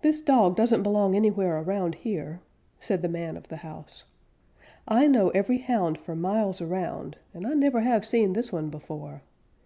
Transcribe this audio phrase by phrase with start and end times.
[0.00, 2.40] "This dog doesn't belong anywhere around here,"
[2.78, 4.04] said the man of the house.
[4.88, 9.20] "I know every Hound for miles around, and I never have seen this one before.